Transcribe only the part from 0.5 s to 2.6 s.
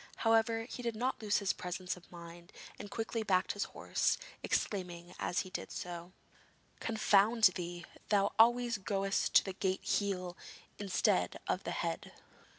he did not lose his presence of mind,